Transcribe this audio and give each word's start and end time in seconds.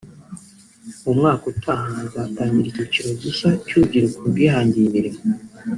mu 1.03 1.11
mwaka 1.17 1.43
utaha 1.53 1.85
hazatangira 1.97 2.67
icyiciro 2.69 3.09
gishya 3.21 3.49
cy’urubyiruko 3.65 4.19
rwihangiye 4.31 4.85
imirimo 4.87 5.21